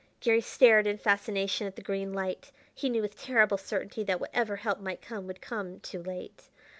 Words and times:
Garry 0.19 0.41
stared 0.41 0.87
in 0.87 0.97
fascination 0.97 1.67
at 1.67 1.75
the 1.75 1.81
green 1.83 2.11
light. 2.11 2.51
He 2.73 2.89
knew 2.89 3.03
with 3.03 3.21
terrible 3.21 3.59
certainty 3.59 4.03
that 4.05 4.19
whatever 4.19 4.55
help 4.55 4.79
might 4.79 4.99
come 4.99 5.27
would 5.27 5.41
come 5.41 5.79
too 5.81 6.01
late. 6.01 6.49